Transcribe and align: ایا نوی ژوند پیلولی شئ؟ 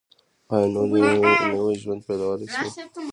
ایا 0.53 0.65
نوی 1.53 1.75
ژوند 1.81 2.01
پیلولی 2.07 2.47
شئ؟ 2.53 2.59